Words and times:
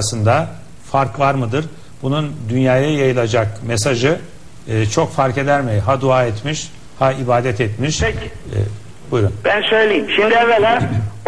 arasında 0.00 0.48
fark 0.92 1.20
var 1.20 1.34
mıdır? 1.34 1.64
Bunun 2.02 2.32
dünyaya 2.48 2.90
yayılacak 2.90 3.48
mesajı 3.66 4.18
e, 4.68 4.86
çok 4.86 5.12
fark 5.12 5.38
eder 5.38 5.60
mi? 5.60 5.80
Ha 5.86 6.00
dua 6.00 6.24
etmiş, 6.24 6.70
ha 6.98 7.12
ibadet 7.12 7.60
etmiş. 7.60 8.00
Peki. 8.00 8.26
E, 8.26 8.58
buyurun. 9.10 9.32
Ben 9.44 9.62
söyleyeyim. 9.62 10.06
Şimdi 10.16 10.34
evvela 10.34 10.82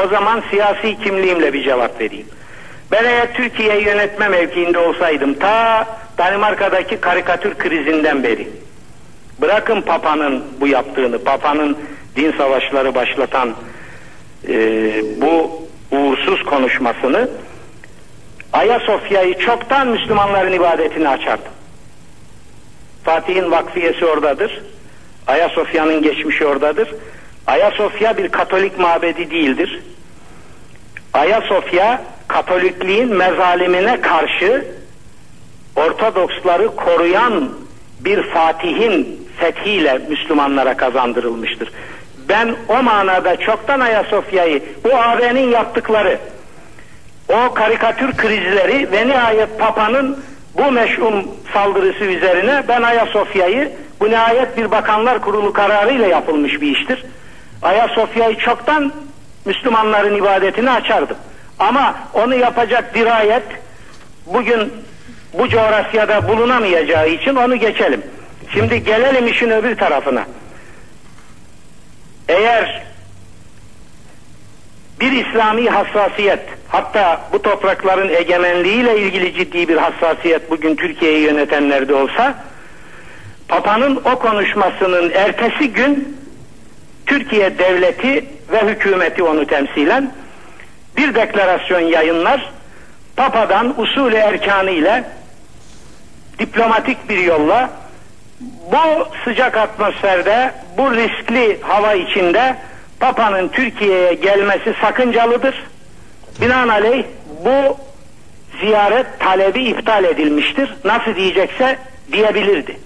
o 0.05 0.09
zaman 0.09 0.43
siyasi 0.51 0.99
kimliğimle 1.05 1.53
bir 1.53 1.65
cevap 1.65 2.01
vereyim. 2.01 2.27
Ben 2.93 3.05
eğer 3.05 3.35
Türkiye'yi 3.35 3.85
yönetme 3.85 4.29
mevkiinde 4.29 4.79
olsaydım 4.79 5.35
ta 5.35 5.87
Danimarka'daki 6.19 6.97
karikatür 6.97 7.55
krizinden 7.55 8.23
beri 8.23 8.49
bırakın 9.41 9.81
Papa'nın 9.81 10.45
bu 10.61 10.67
yaptığını, 10.67 11.25
Papa'nın 11.25 11.79
din 12.17 12.33
savaşları 12.33 12.95
başlatan 12.95 13.55
e, 14.49 14.55
bu 15.21 15.63
uğursuz 15.91 16.43
konuşmasını 16.45 17.29
Ayasofya'yı 18.53 19.39
çoktan 19.39 19.89
Müslümanların 19.89 20.53
ibadetini 20.53 21.09
açardım. 21.09 21.53
Fatih'in 23.05 23.51
vakfiyesi 23.51 24.07
oradadır. 24.07 24.63
Ayasofya'nın 25.27 26.03
geçmişi 26.03 26.47
oradadır. 26.47 26.95
Ayasofya 27.47 28.17
bir 28.17 28.29
Katolik 28.29 28.79
mabedi 28.79 29.31
değildir. 29.31 29.83
Ayasofya 31.15 32.03
Katolikliğin 32.29 33.17
mezalimine 33.17 34.01
karşı 34.01 34.65
Ortodoksları 35.77 36.77
koruyan 36.77 37.51
bir 38.01 38.23
Fatih'in 38.23 39.29
fethiyle 39.37 39.99
Müslümanlara 40.09 40.77
kazandırılmıştır. 40.77 41.73
Ben 42.29 42.57
o 42.69 42.83
manada 42.83 43.37
çoktan 43.37 43.81
Ayasofya'yı 43.81 44.63
bu 44.85 44.97
AB'nin 44.97 45.51
yaptıkları 45.51 46.19
o 47.29 47.55
karikatür 47.55 48.17
krizleri 48.17 48.93
ve 48.93 49.09
nihayet 49.09 49.59
Papa'nın 49.59 50.25
bu 50.57 50.73
meşhum 50.73 51.29
saldırısı 51.53 52.05
üzerine 52.05 52.63
ben 52.69 52.83
Ayasofya'yı 52.83 53.73
bu 54.01 54.11
nihayet 54.11 54.57
bir 54.57 54.71
bakanlar 54.71 55.21
kurulu 55.21 55.53
kararıyla 55.53 56.07
yapılmış 56.07 56.61
bir 56.61 56.77
iştir. 56.77 57.05
Ayasofya'yı 57.63 58.39
çoktan 58.39 58.93
Müslümanların 59.45 60.15
ibadetini 60.15 60.71
açardım. 60.71 61.17
Ama 61.59 61.95
onu 62.15 62.35
yapacak 62.35 62.95
dirayet 62.95 63.43
bugün 64.27 64.73
bu 65.39 65.49
coğrafyada 65.49 66.29
bulunamayacağı 66.29 67.09
için 67.09 67.35
onu 67.35 67.57
geçelim. 67.57 68.03
Şimdi 68.53 68.85
gelelim 68.85 69.27
işin 69.27 69.51
öbür 69.51 69.77
tarafına. 69.77 70.25
Eğer 72.29 72.83
bir 75.01 75.13
İslami 75.13 75.69
hassasiyet 75.71 76.58
hatta 76.69 77.21
bu 77.33 77.43
toprakların 77.43 78.09
egemenliğiyle 78.09 79.01
ilgili 79.01 79.35
ciddi 79.35 79.69
bir 79.69 79.77
hassasiyet 79.77 80.51
bugün 80.51 80.77
Türkiye'yi 80.77 81.21
yönetenlerde 81.21 81.95
olsa 81.95 82.35
Papa'nın 83.49 83.97
o 83.97 84.19
konuşmasının 84.19 85.11
ertesi 85.11 85.73
gün 85.73 86.19
Türkiye 87.07 87.59
devleti 87.59 88.25
ve 88.53 88.63
hükümeti 88.67 89.23
onu 89.23 89.47
temsilen 89.47 90.13
bir 90.97 91.15
deklarasyon 91.15 91.81
yayınlar 91.81 92.53
Papa'dan 93.17 93.81
usulü 93.81 94.17
erkanı 94.17 94.71
ile 94.71 95.05
diplomatik 96.39 97.09
bir 97.09 97.19
yolla 97.19 97.71
bu 98.73 99.09
sıcak 99.25 99.57
atmosferde 99.57 100.53
bu 100.77 100.95
riskli 100.95 101.59
hava 101.63 101.95
içinde 101.95 102.57
Papa'nın 103.01 103.49
Türkiye'ye 103.49 104.15
gelmesi 104.15 104.75
sakıncalıdır. 104.81 105.65
Binaenaleyh 106.41 107.05
bu 107.45 107.77
ziyaret 108.61 109.07
talebi 109.19 109.65
iptal 109.65 110.05
edilmiştir. 110.05 110.75
Nasıl 110.85 111.15
diyecekse 111.15 111.79
diyebilirdi. 112.13 112.77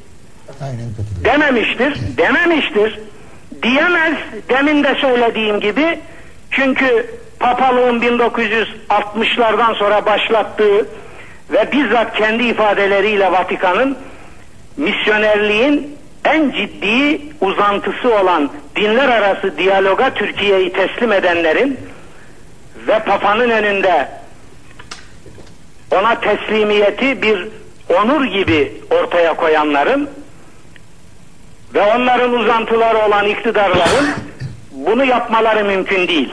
Dememiştir, 1.24 1.94
dememiştir. 2.16 2.98
Diyemez 3.62 4.14
demin 4.48 4.84
de 4.84 4.94
söylediğim 4.94 5.60
gibi 5.60 5.98
çünkü 6.50 7.06
papalığın 7.40 8.00
1960'lardan 8.00 9.74
sonra 9.74 10.06
başlattığı 10.06 10.86
ve 11.52 11.72
bizzat 11.72 12.14
kendi 12.14 12.42
ifadeleriyle 12.44 13.32
Vatikan'ın 13.32 13.98
misyonerliğin 14.76 15.96
en 16.24 16.50
ciddi 16.50 17.20
uzantısı 17.40 18.14
olan 18.14 18.50
dinler 18.76 19.08
arası 19.08 19.56
diyaloga 19.58 20.14
Türkiye'yi 20.14 20.72
teslim 20.72 21.12
edenlerin 21.12 21.78
ve 22.88 22.98
Papa'nın 22.98 23.50
önünde 23.50 24.09
ona 25.91 26.20
teslimiyeti 26.20 27.22
bir 27.22 27.48
onur 27.94 28.25
gibi 28.25 28.72
ortaya 28.91 29.37
koyanların 29.37 30.10
ve 31.75 31.82
onların 31.82 32.32
uzantıları 32.32 32.98
olan 32.98 33.28
iktidarların 33.28 34.06
bunu 34.72 35.04
yapmaları 35.04 35.65
mümkün 35.65 36.09
değil. 36.09 36.32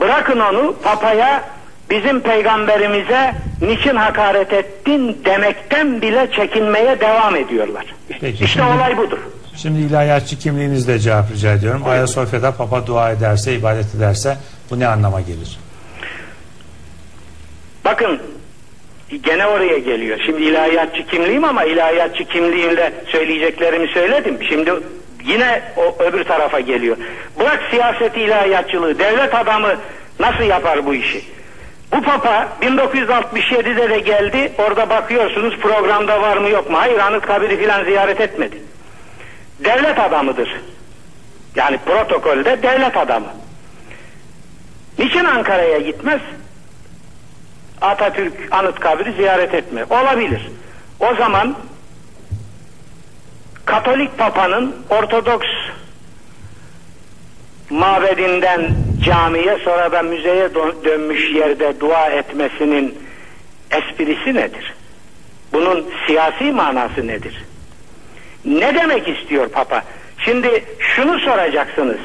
Bırakın 0.00 0.40
onu 0.40 0.74
Papa'ya 0.82 1.44
bizim 1.90 2.20
peygamberimize 2.20 3.34
niçin 3.62 3.96
hakaret 3.96 4.52
ettin 4.52 5.20
demekten 5.24 6.02
bile 6.02 6.28
çekinmeye 6.36 7.00
devam 7.00 7.36
ediyorlar. 7.36 7.84
Peki, 8.08 8.28
işte 8.28 8.46
şimdi- 8.46 8.66
olay 8.66 8.96
budur. 8.96 9.18
Şimdi 9.56 9.78
ilahiyatçı 9.80 10.38
kimliğinizle 10.38 10.98
cevap 10.98 11.30
rica 11.30 11.52
ediyorum. 11.52 11.82
Ayasofya'da 11.86 12.52
Papa 12.52 12.86
dua 12.86 13.10
ederse, 13.10 13.54
ibadet 13.54 13.94
ederse 13.94 14.36
bu 14.70 14.80
ne 14.80 14.86
anlama 14.86 15.20
gelir? 15.20 15.58
Bakın 17.88 18.20
gene 19.22 19.46
oraya 19.46 19.78
geliyor. 19.78 20.18
Şimdi 20.26 20.42
ilahiyatçı 20.42 21.06
kimliğim 21.06 21.44
ama 21.44 21.64
ilahiyatçı 21.64 22.24
kimliğimle 22.24 22.92
söyleyeceklerimi 23.06 23.88
söyledim. 23.88 24.38
Şimdi 24.48 24.72
yine 25.24 25.62
o 25.76 26.02
öbür 26.02 26.24
tarafa 26.24 26.60
geliyor. 26.60 26.96
Bırak 27.38 27.60
siyaseti 27.70 28.20
ilahiyatçılığı, 28.20 28.98
devlet 28.98 29.34
adamı 29.34 29.74
nasıl 30.20 30.44
yapar 30.44 30.86
bu 30.86 30.94
işi? 30.94 31.24
Bu 31.92 32.02
papa 32.02 32.48
1967'de 32.62 33.90
de 33.90 33.98
geldi. 33.98 34.52
Orada 34.58 34.90
bakıyorsunuz 34.90 35.56
programda 35.56 36.22
var 36.22 36.36
mı 36.36 36.48
yok 36.48 36.70
mu? 36.70 36.78
Hayır 36.78 36.98
Anıtkabir'i 36.98 37.58
filan 37.58 37.84
ziyaret 37.84 38.20
etmedi. 38.20 38.56
Devlet 39.64 39.98
adamıdır. 39.98 40.60
Yani 41.56 41.78
protokolde 41.86 42.62
devlet 42.62 42.96
adamı. 42.96 43.28
Niçin 44.98 45.24
Ankara'ya 45.24 45.78
gitmez? 45.78 46.20
Atatürk 47.88 48.32
Anıtkabir'i 48.50 49.12
ziyaret 49.12 49.54
etme. 49.54 49.84
Olabilir. 49.90 50.42
O 51.00 51.14
zaman 51.14 51.56
Katolik 53.64 54.18
Papa'nın 54.18 54.76
Ortodoks 54.90 55.46
mabedinden 57.70 58.70
camiye 59.04 59.58
sonra 59.64 59.92
da 59.92 60.02
müzeye 60.02 60.46
dö- 60.46 60.84
dönmüş 60.84 61.30
yerde 61.34 61.80
dua 61.80 62.06
etmesinin 62.06 62.98
esprisi 63.70 64.34
nedir? 64.34 64.74
Bunun 65.52 65.86
siyasi 66.06 66.44
manası 66.52 67.06
nedir? 67.06 67.44
Ne 68.44 68.74
demek 68.74 69.08
istiyor 69.08 69.48
Papa? 69.48 69.82
Şimdi 70.18 70.64
şunu 70.78 71.18
soracaksınız. 71.18 71.98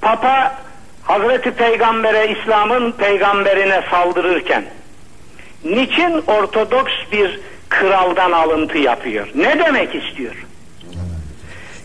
Papa 0.00 0.54
Hazreti 1.02 1.50
Peygamber'e 1.50 2.28
İslam'ın 2.32 2.92
peygamberine 2.92 3.82
saldırırken 3.90 4.64
niçin 5.70 6.22
Ortodoks 6.26 6.92
bir 7.12 7.40
kraldan 7.68 8.32
alıntı 8.32 8.78
yapıyor? 8.78 9.28
Ne 9.34 9.58
demek 9.58 9.94
istiyor? 9.94 10.34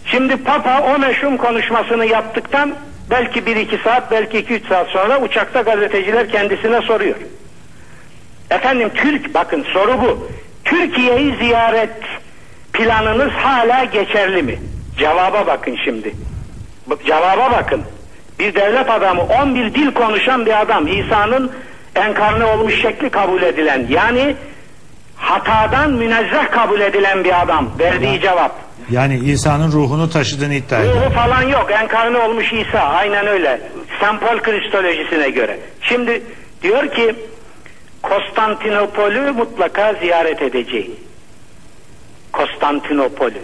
Şimdi 0.05 0.37
Papa 0.37 0.81
o 0.95 0.99
meşhum 0.99 1.37
konuşmasını 1.37 2.05
yaptıktan 2.05 2.75
belki 3.09 3.45
bir 3.45 3.55
iki 3.55 3.77
saat 3.77 4.11
belki 4.11 4.37
iki 4.37 4.53
üç 4.53 4.67
saat 4.67 4.87
sonra 4.87 5.21
uçakta 5.21 5.61
gazeteciler 5.61 6.29
kendisine 6.29 6.81
soruyor. 6.81 7.15
Efendim 8.51 8.91
Türk 8.95 9.33
bakın 9.33 9.65
soru 9.73 10.01
bu. 10.01 10.27
Türkiye'yi 10.65 11.35
ziyaret 11.35 11.97
planınız 12.73 13.31
hala 13.31 13.83
geçerli 13.83 14.43
mi? 14.43 14.59
Cevaba 14.97 15.47
bakın 15.47 15.77
şimdi. 15.83 16.13
Cevaba 17.05 17.51
bakın. 17.51 17.83
Bir 18.39 18.55
devlet 18.55 18.89
adamı 18.89 19.21
11 19.21 19.73
dil 19.73 19.91
konuşan 19.93 20.45
bir 20.45 20.61
adam 20.61 20.87
İsa'nın 20.87 21.51
enkarne 22.01 22.45
olmuş 22.45 22.81
şekli 22.81 23.09
kabul 23.09 23.41
edilen 23.41 23.85
yani 23.89 24.35
hatadan 25.15 25.91
münezzeh 25.91 26.51
kabul 26.51 26.81
edilen 26.81 27.23
bir 27.23 27.41
adam 27.41 27.69
verdiği 27.79 28.21
cevap. 28.21 28.55
Yani 28.89 29.19
İsa'nın 29.19 29.71
ruhunu 29.71 30.09
taşıdığını 30.09 30.53
iddia 30.53 30.79
ediyor. 30.79 30.95
Ruhu 30.95 31.13
falan 31.13 31.41
yok. 31.41 31.71
Enkarne 31.71 32.17
olmuş 32.17 32.53
İsa. 32.53 32.79
Aynen 32.79 33.27
öyle. 33.27 33.61
Sempol 33.99 34.39
kristolojisine 34.39 35.29
göre. 35.29 35.59
Şimdi 35.81 36.23
diyor 36.63 36.91
ki 36.91 37.15
Konstantinopol'ü 38.01 39.31
mutlaka 39.31 39.93
ziyaret 39.93 40.41
edeceğim. 40.41 40.91
Konstantinopol'ü. 42.33 43.41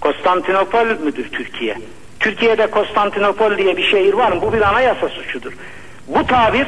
Konstantinopol 0.00 0.86
müdür 0.86 1.28
Türkiye? 1.28 1.76
Türkiye'de 2.20 2.66
Konstantinopol 2.66 3.58
diye 3.58 3.76
bir 3.76 3.90
şehir 3.90 4.12
var 4.14 4.32
mı? 4.32 4.42
Bu 4.42 4.52
bir 4.52 4.62
anayasa 4.62 5.08
suçudur. 5.08 5.52
Bu 6.08 6.26
tabir 6.26 6.66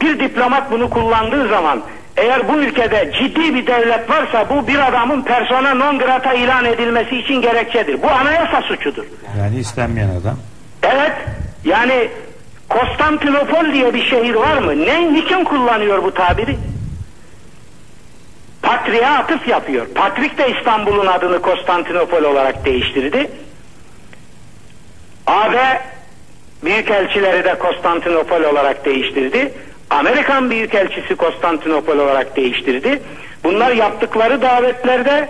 bir 0.00 0.20
diplomat 0.20 0.70
bunu 0.70 0.90
kullandığı 0.90 1.48
zaman 1.48 1.82
eğer 2.16 2.48
bu 2.48 2.56
ülkede 2.56 3.12
ciddi 3.18 3.54
bir 3.54 3.66
devlet 3.66 4.10
varsa 4.10 4.50
bu 4.50 4.68
bir 4.68 4.88
adamın 4.88 5.22
persona 5.22 5.74
non 5.74 5.98
grata 5.98 6.34
ilan 6.34 6.64
edilmesi 6.64 7.16
için 7.16 7.34
gerekçedir. 7.34 8.02
Bu 8.02 8.10
anayasa 8.10 8.62
suçudur. 8.62 9.04
Yani 9.38 9.58
istenmeyen 9.58 10.08
adam. 10.08 10.36
Evet 10.82 11.12
yani 11.64 12.08
Konstantinopol 12.68 13.72
diye 13.72 13.94
bir 13.94 14.04
şehir 14.04 14.34
var 14.34 14.58
mı? 14.58 14.86
Ne, 14.86 15.12
niçin 15.12 15.44
kullanıyor 15.44 16.04
bu 16.04 16.14
tabiri? 16.14 16.56
Patriğe 18.62 19.08
atıf 19.08 19.48
yapıyor. 19.48 19.86
Patrik 19.94 20.38
de 20.38 20.48
İstanbul'un 20.58 21.06
adını 21.06 21.42
Konstantinopol 21.42 22.22
olarak 22.22 22.64
değiştirdi. 22.64 23.30
AB 25.26 25.80
Büyükelçileri 26.64 27.44
de 27.44 27.58
Konstantinopol 27.58 28.42
olarak 28.42 28.84
değiştirdi. 28.84 29.52
Amerikan 29.90 30.50
Büyükelçisi 30.50 31.16
Konstantinopol 31.16 31.98
olarak 31.98 32.36
değiştirdi. 32.36 33.02
Bunlar 33.44 33.70
yaptıkları 33.72 34.42
davetlerde 34.42 35.28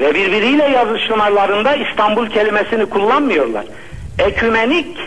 ve 0.00 0.14
birbiriyle 0.14 0.64
yazışmalarında 0.64 1.74
İstanbul 1.74 2.30
kelimesini 2.30 2.86
kullanmıyorlar. 2.86 3.64
Ekümenik 4.18 4.98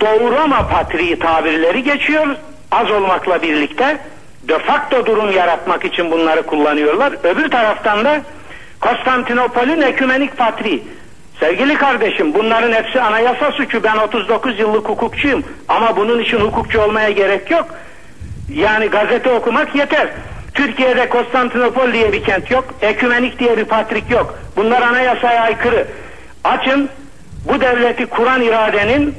Doğu 0.00 0.30
Roma 0.32 0.68
Patriği 0.68 1.18
tabirleri 1.18 1.82
geçiyor 1.82 2.26
az 2.70 2.90
olmakla 2.90 3.42
birlikte 3.42 3.98
de 4.48 4.58
facto 4.58 5.06
durum 5.06 5.30
yaratmak 5.30 5.84
için 5.84 6.10
bunları 6.10 6.42
kullanıyorlar. 6.42 7.12
Öbür 7.22 7.50
taraftan 7.50 8.04
da 8.04 8.22
Konstantinopol'ün 8.80 9.80
ekümenik 9.80 10.36
patriği. 10.36 10.82
Sevgili 11.40 11.74
kardeşim 11.74 12.34
bunların 12.34 12.72
hepsi 12.72 13.00
anayasa 13.00 13.52
suçu. 13.52 13.82
Ben 13.82 13.96
39 13.96 14.58
yıllık 14.58 14.88
hukukçuyum 14.88 15.44
ama 15.68 15.96
bunun 15.96 16.18
için 16.18 16.36
hukukçu 16.40 16.80
olmaya 16.80 17.10
gerek 17.10 17.50
yok. 17.50 17.66
Yani 18.48 18.86
gazete 18.86 19.30
okumak 19.30 19.74
yeter. 19.74 20.08
Türkiye'de 20.54 21.08
Konstantinopol 21.08 21.92
diye 21.92 22.12
bir 22.12 22.24
kent 22.24 22.50
yok. 22.50 22.64
Ekümenik 22.82 23.38
diye 23.38 23.56
bir 23.56 23.64
patrik 23.64 24.10
yok. 24.10 24.38
Bunlar 24.56 24.82
anayasaya 24.82 25.42
aykırı. 25.42 25.86
Açın 26.44 26.88
bu 27.48 27.60
devleti 27.60 28.06
kuran 28.06 28.42
iradenin 28.42 29.14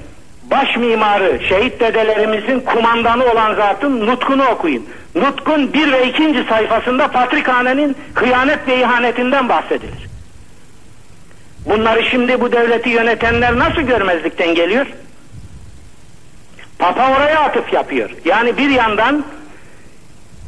baş 0.51 0.77
mimarı, 0.77 1.39
şehit 1.49 1.79
dedelerimizin 1.79 2.59
kumandanı 2.59 3.25
olan 3.25 3.55
zatın 3.55 4.07
nutkunu 4.07 4.45
okuyun. 4.45 4.85
Nutkun 5.15 5.73
bir 5.73 5.91
ve 5.91 6.07
ikinci 6.07 6.43
sayfasında 6.43 7.07
Patrikhane'nin 7.07 7.95
hıyanet 8.13 8.67
ve 8.67 8.79
ihanetinden 8.79 9.49
bahsedilir. 9.49 10.12
Bunları 11.65 12.03
şimdi 12.03 12.41
bu 12.41 12.51
devleti 12.51 12.89
yönetenler 12.89 13.59
nasıl 13.59 13.81
görmezlikten 13.81 14.55
geliyor? 14.55 14.85
Papa 16.79 17.11
oraya 17.11 17.39
atıf 17.39 17.73
yapıyor. 17.73 18.09
Yani 18.25 18.57
bir 18.57 18.69
yandan 18.69 19.25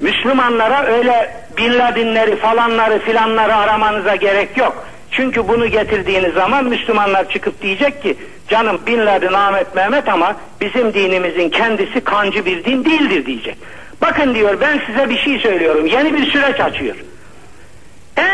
Müslümanlara 0.01 0.85
öyle 0.85 1.45
Bin 1.57 1.79
Ladenleri 1.79 2.35
falanları 2.35 2.99
filanları 2.99 3.55
aramanıza 3.55 4.15
gerek 4.15 4.57
yok. 4.57 4.85
Çünkü 5.11 5.47
bunu 5.47 5.67
getirdiğiniz 5.67 6.33
zaman 6.33 6.65
Müslümanlar 6.65 7.29
çıkıp 7.29 7.61
diyecek 7.61 8.01
ki 8.01 8.17
canım 8.47 8.81
Bin 8.87 9.05
Laden 9.05 9.33
Ahmet 9.33 9.75
Mehmet 9.75 10.09
ama 10.09 10.35
bizim 10.61 10.93
dinimizin 10.93 11.49
kendisi 11.49 12.01
kancı 12.01 12.45
bir 12.45 12.63
din 12.63 12.85
değildir 12.85 13.25
diyecek. 13.25 13.57
Bakın 14.01 14.35
diyor 14.35 14.61
ben 14.61 14.81
size 14.87 15.09
bir 15.09 15.17
şey 15.17 15.39
söylüyorum. 15.39 15.85
Yeni 15.85 16.13
bir 16.13 16.31
süreç 16.31 16.59
açıyor. 16.59 16.95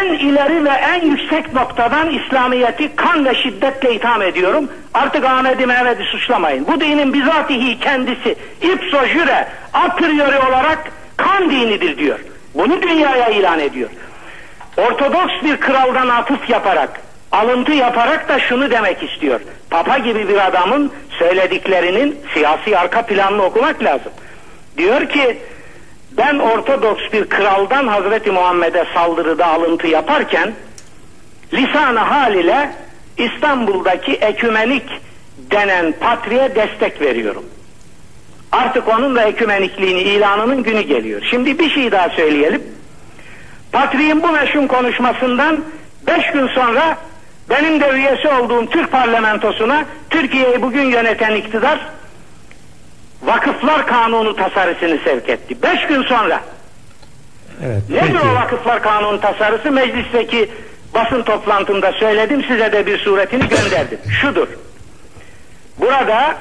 En 0.02 0.14
ileri 0.14 0.66
ve 0.66 0.70
en 0.70 1.06
yüksek 1.06 1.54
noktadan 1.54 2.10
İslamiyet'i 2.10 2.96
kan 2.96 3.26
ve 3.26 3.36
şiddetle 3.36 3.96
itham 3.96 4.22
ediyorum. 4.22 4.70
Artık 4.94 5.26
Ahmet'i 5.26 5.66
Mehmet'i 5.66 6.04
suçlamayın. 6.04 6.68
Bu 6.68 6.82
dinin 6.82 7.14
bizatihi 7.14 7.80
kendisi 7.80 8.36
ipso 8.62 9.06
jüre 9.06 9.48
a 9.74 9.88
priori 9.96 10.40
olarak 10.50 10.92
kan 11.18 11.52
dinidir 11.52 11.98
diyor. 11.98 12.20
Bunu 12.54 12.82
dünyaya 12.82 13.30
ilan 13.30 13.60
ediyor. 13.60 13.90
Ortodoks 14.78 15.34
bir 15.44 15.58
kraldan 15.58 16.10
atıf 16.10 16.50
yaparak, 16.50 17.02
alıntı 17.32 17.72
yaparak 17.72 18.30
da 18.30 18.40
şunu 18.40 18.72
demek 18.72 19.04
istiyor. 19.04 19.40
Papa 19.70 19.98
gibi 19.98 20.30
bir 20.30 20.48
adamın 20.48 20.92
söylediklerinin 21.10 22.20
siyasi 22.34 22.78
arka 22.78 23.02
planını 23.02 23.44
okumak 23.44 23.84
lazım. 23.84 24.12
Diyor 24.78 25.10
ki 25.10 25.38
ben 26.18 26.40
Ortodoks 26.40 27.14
bir 27.14 27.30
kraldan 27.30 27.88
Hazreti 27.88 28.32
Muhammed'e 28.32 28.86
saldırıda 28.94 29.46
alıntı 29.46 29.88
yaparken 29.88 30.54
lisanı 31.54 32.00
hal 32.00 32.36
ile 32.36 32.72
İstanbul'daki 33.18 34.14
ekümenik 34.14 34.84
denen 35.52 35.94
patriğe 36.00 36.56
destek 36.56 37.02
veriyorum. 37.02 37.46
Artık 38.52 38.88
onun 38.88 39.16
da 39.16 39.24
ekümenikliğini 39.24 40.02
ilanının 40.02 40.64
günü 40.64 40.82
geliyor. 40.82 41.22
Şimdi 41.30 41.60
bir 41.60 41.70
şey 41.70 41.92
daha 41.92 42.10
söyleyelim. 42.10 42.64
Patriğin 43.72 44.24
bu 44.24 44.32
meşhum 44.32 44.68
konuşmasından 44.68 45.60
beş 46.08 46.32
gün 46.32 46.48
sonra 46.48 46.98
benim 47.50 47.82
de 47.82 47.90
üyesi 47.90 48.28
olduğum 48.28 48.70
Türk 48.70 48.92
parlamentosuna 48.92 49.86
Türkiye'yi 50.10 50.62
bugün 50.62 50.84
yöneten 50.84 51.36
iktidar 51.36 51.80
Vakıflar 53.24 53.88
Kanunu 53.88 54.36
tasarısını 54.36 55.00
sevk 55.04 55.30
etti. 55.30 55.62
Beş 55.64 55.88
gün 55.88 56.04
sonra. 56.04 56.42
Evet. 57.66 57.90
Nedir 57.90 58.14
peki. 58.14 58.28
o 58.32 58.36
Vakıflar 58.36 58.84
Kanunu 58.84 59.22
tasarısı? 59.22 59.72
Meclisteki 59.72 60.50
basın 60.94 61.24
toplantımda 61.24 61.92
söyledim 61.92 62.44
size 62.48 62.72
de 62.72 62.86
bir 62.86 62.98
suretini 62.98 63.48
gönderdim. 63.48 64.00
Şudur. 64.22 64.48
Burada 65.80 66.36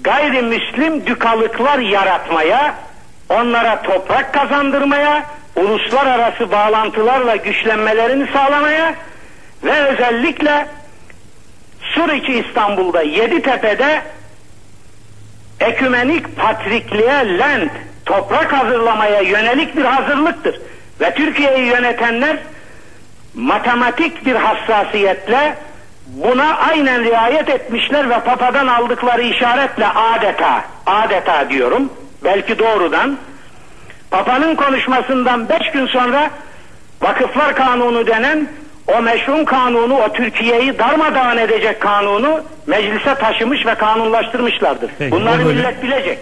gayrimüslim 0.00 1.06
dükalıklar 1.06 1.78
yaratmaya, 1.78 2.74
onlara 3.28 3.82
toprak 3.82 4.34
kazandırmaya, 4.34 5.26
uluslararası 5.56 6.50
bağlantılarla 6.50 7.36
güçlenmelerini 7.36 8.26
sağlamaya 8.32 8.94
ve 9.64 9.72
özellikle 9.72 10.66
Suriçi 11.80 12.38
İstanbul'da 12.38 13.02
Yeditepe'de 13.02 14.02
ekümenik 15.62 16.36
patrikliğe 16.36 17.38
lent 17.38 17.72
toprak 18.06 18.52
hazırlamaya 18.52 19.20
yönelik 19.20 19.76
bir 19.76 19.84
hazırlıktır. 19.84 20.60
Ve 21.00 21.14
Türkiye'yi 21.14 21.66
yönetenler 21.66 22.36
matematik 23.34 24.26
bir 24.26 24.34
hassasiyetle 24.34 25.56
buna 26.06 26.56
aynen 26.56 27.04
riayet 27.04 27.48
etmişler 27.48 28.10
ve 28.10 28.20
papadan 28.20 28.66
aldıkları 28.66 29.22
işaretle 29.22 29.86
adeta, 29.86 30.64
adeta 30.86 31.50
diyorum, 31.50 31.92
belki 32.24 32.58
doğrudan, 32.58 33.18
papanın 34.10 34.54
konuşmasından 34.54 35.48
beş 35.48 35.70
gün 35.70 35.86
sonra 35.86 36.30
Vakıflar 37.02 37.56
Kanunu 37.56 38.06
denen 38.06 38.48
o 38.86 39.02
meşhum 39.02 39.44
kanunu, 39.44 39.98
o 39.98 40.12
Türkiye'yi 40.12 40.78
darmadağın 40.78 41.36
edecek 41.36 41.80
kanunu 41.80 42.40
meclise 42.66 43.14
taşımış 43.14 43.66
ve 43.66 43.74
kanunlaştırmışlardır. 43.74 44.90
Peki, 44.98 45.12
Bunları 45.12 45.44
millet 45.44 45.82
bilecek. 45.82 46.18